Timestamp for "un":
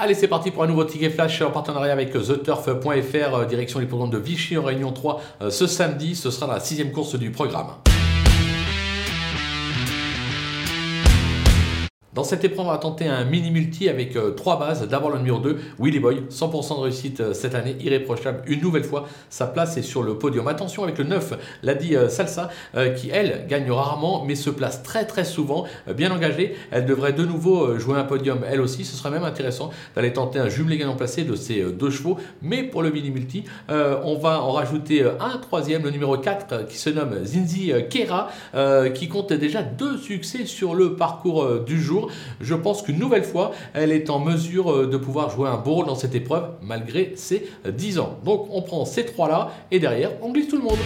0.62-0.68, 13.06-13.24, 27.98-28.04, 30.38-30.48, 35.04-35.38, 45.48-45.56